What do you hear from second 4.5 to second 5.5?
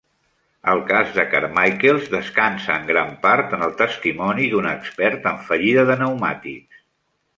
d'un expert en